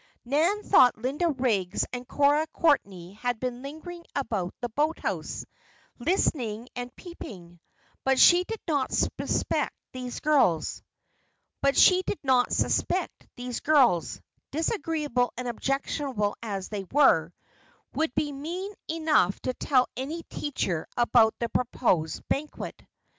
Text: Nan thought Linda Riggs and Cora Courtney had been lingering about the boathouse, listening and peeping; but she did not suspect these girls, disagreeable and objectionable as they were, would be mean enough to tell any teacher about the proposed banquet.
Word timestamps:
Nan 0.25 0.63
thought 0.63 0.97
Linda 0.97 1.27
Riggs 1.29 1.85
and 1.93 2.07
Cora 2.07 2.47
Courtney 2.47 3.13
had 3.13 3.39
been 3.39 3.61
lingering 3.61 4.03
about 4.15 4.55
the 4.59 4.69
boathouse, 4.69 5.45
listening 5.99 6.69
and 6.75 6.95
peeping; 6.95 7.59
but 8.03 8.17
she 8.19 8.43
did 8.43 8.59
not 8.67 8.91
suspect 8.91 9.75
these 9.91 10.19
girls, 10.19 10.81
disagreeable 14.51 15.33
and 15.37 15.47
objectionable 15.47 16.35
as 16.41 16.69
they 16.69 16.85
were, 16.91 17.31
would 17.93 18.15
be 18.15 18.31
mean 18.31 18.73
enough 18.89 19.39
to 19.41 19.53
tell 19.53 19.87
any 19.95 20.23
teacher 20.23 20.87
about 20.97 21.35
the 21.37 21.47
proposed 21.49 22.27
banquet. 22.27 22.87